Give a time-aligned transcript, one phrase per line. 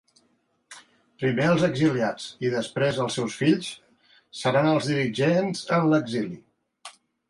[1.23, 3.71] Primer els exiliats, i després els seus fills,
[4.43, 6.47] seran els dirigents en l'exili.